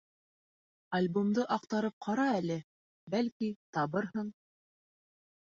[0.99, 2.57] Альбомды аҡтарып ҡара әле,
[3.17, 4.35] бәлки, табырһың.